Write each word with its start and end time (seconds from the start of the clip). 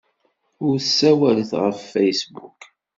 Ur 0.65 0.75
ssawalet 0.85 1.51
ɣef 1.61 1.77
Facebook. 1.93 2.59